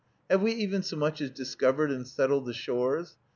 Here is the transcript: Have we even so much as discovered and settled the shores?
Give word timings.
Have 0.31 0.41
we 0.41 0.51
even 0.53 0.81
so 0.81 0.95
much 0.95 1.21
as 1.21 1.29
discovered 1.29 1.91
and 1.91 2.07
settled 2.07 2.47
the 2.47 2.55
shores? 2.55 3.17